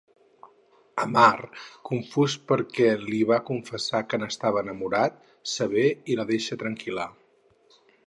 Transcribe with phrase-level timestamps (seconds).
[1.03, 1.43] Amar,
[1.89, 5.23] confús perquè li havia confessat que n'estava enamorat,
[5.55, 5.89] s'avé
[6.27, 7.11] a deixar-la tranquil·la.